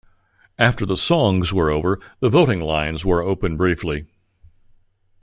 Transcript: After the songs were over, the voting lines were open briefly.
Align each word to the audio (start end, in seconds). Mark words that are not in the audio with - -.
After 0.57 0.83
the 0.83 0.97
songs 0.97 1.53
were 1.53 1.69
over, 1.69 1.99
the 2.21 2.29
voting 2.29 2.59
lines 2.59 3.05
were 3.05 3.21
open 3.21 3.55
briefly. 3.55 4.07